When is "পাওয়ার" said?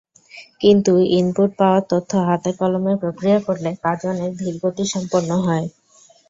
1.59-1.83